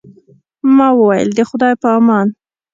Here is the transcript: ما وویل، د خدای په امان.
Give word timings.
ما 0.75 0.87
وویل، 0.99 1.29
د 1.33 1.39
خدای 1.49 1.73
په 1.81 1.87
امان. 1.97 2.27